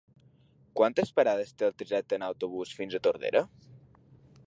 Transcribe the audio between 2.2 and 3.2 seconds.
autobús fins a